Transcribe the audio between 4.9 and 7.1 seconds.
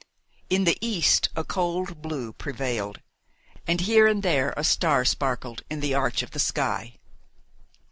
sparkled in the arch of the sky.